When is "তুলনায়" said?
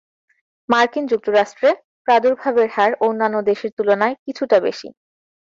3.77-4.15